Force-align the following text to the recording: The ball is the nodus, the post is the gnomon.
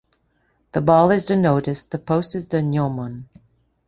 The 0.71 0.81
ball 0.81 1.11
is 1.11 1.25
the 1.25 1.35
nodus, 1.35 1.83
the 1.87 1.99
post 1.99 2.33
is 2.33 2.47
the 2.47 2.63
gnomon. 2.63 3.29